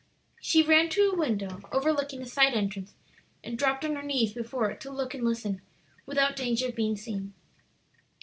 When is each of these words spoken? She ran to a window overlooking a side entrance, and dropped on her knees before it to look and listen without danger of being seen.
She 0.41 0.63
ran 0.63 0.89
to 0.89 1.11
a 1.11 1.15
window 1.15 1.61
overlooking 1.71 2.23
a 2.23 2.25
side 2.25 2.55
entrance, 2.55 2.95
and 3.43 3.55
dropped 3.55 3.85
on 3.85 3.95
her 3.95 4.01
knees 4.01 4.33
before 4.33 4.71
it 4.71 4.81
to 4.81 4.89
look 4.89 5.13
and 5.13 5.23
listen 5.23 5.61
without 6.07 6.35
danger 6.35 6.69
of 6.69 6.75
being 6.75 6.97
seen. 6.97 7.35